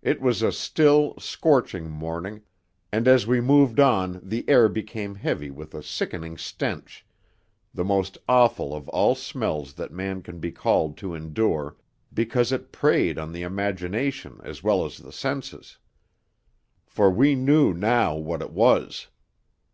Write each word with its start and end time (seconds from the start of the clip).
It 0.00 0.22
was 0.22 0.40
a 0.40 0.52
still, 0.52 1.12
scorching 1.18 1.90
morning, 1.90 2.40
and 2.90 3.06
as 3.06 3.26
we 3.26 3.42
moved 3.42 3.78
on 3.78 4.18
the 4.22 4.48
air 4.48 4.70
became 4.70 5.16
heavy 5.16 5.50
with 5.50 5.74
a 5.74 5.82
sickening 5.82 6.38
stench, 6.38 7.04
the 7.74 7.84
most 7.84 8.16
awful 8.26 8.74
of 8.74 8.88
all 8.88 9.14
smells 9.14 9.74
that 9.74 9.92
man 9.92 10.22
can 10.22 10.38
be 10.38 10.50
called 10.50 10.96
to 11.04 11.12
endure, 11.14 11.76
because 12.14 12.52
it 12.52 12.72
preyed 12.72 13.18
on 13.18 13.32
the 13.32 13.42
imagination 13.42 14.40
as 14.44 14.62
well 14.62 14.82
as 14.82 14.96
the 14.96 15.12
senses. 15.12 15.76
For 16.86 17.10
we 17.10 17.34
knew 17.34 17.74
now 17.74 18.16
what 18.16 18.40
it 18.40 18.52
was. 18.52 19.08